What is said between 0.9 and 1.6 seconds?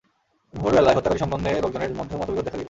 হত্যাকারী সম্বন্ধে